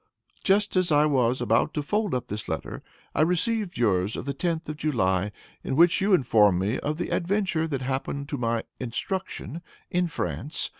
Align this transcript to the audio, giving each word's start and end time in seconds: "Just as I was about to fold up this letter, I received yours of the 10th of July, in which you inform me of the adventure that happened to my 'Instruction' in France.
"Just 0.43 0.75
as 0.75 0.91
I 0.91 1.05
was 1.05 1.41
about 1.41 1.75
to 1.75 1.83
fold 1.83 2.15
up 2.15 2.25
this 2.25 2.47
letter, 2.49 2.81
I 3.13 3.21
received 3.21 3.77
yours 3.77 4.15
of 4.15 4.25
the 4.25 4.33
10th 4.33 4.67
of 4.67 4.77
July, 4.77 5.31
in 5.63 5.75
which 5.75 6.01
you 6.01 6.15
inform 6.15 6.57
me 6.57 6.79
of 6.79 6.97
the 6.97 7.09
adventure 7.09 7.67
that 7.67 7.81
happened 7.83 8.27
to 8.29 8.37
my 8.39 8.63
'Instruction' 8.79 9.61
in 9.91 10.07
France. 10.07 10.69